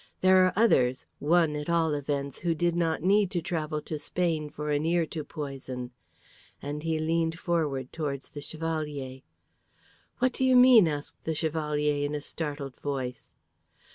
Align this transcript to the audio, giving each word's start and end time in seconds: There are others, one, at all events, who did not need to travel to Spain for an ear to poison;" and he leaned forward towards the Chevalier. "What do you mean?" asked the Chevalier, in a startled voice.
There 0.21 0.43
are 0.47 0.53
others, 0.55 1.05
one, 1.19 1.55
at 1.55 1.69
all 1.69 1.93
events, 1.93 2.39
who 2.39 2.55
did 2.55 2.75
not 2.75 3.03
need 3.03 3.29
to 3.29 3.39
travel 3.39 3.83
to 3.83 3.99
Spain 3.99 4.49
for 4.49 4.71
an 4.71 4.83
ear 4.83 5.05
to 5.05 5.23
poison;" 5.23 5.91
and 6.59 6.81
he 6.81 6.97
leaned 6.97 7.37
forward 7.37 7.93
towards 7.93 8.29
the 8.31 8.41
Chevalier. 8.41 9.21
"What 10.17 10.33
do 10.33 10.43
you 10.43 10.55
mean?" 10.55 10.87
asked 10.87 11.23
the 11.23 11.35
Chevalier, 11.35 12.03
in 12.03 12.15
a 12.15 12.21
startled 12.21 12.79
voice. 12.79 13.31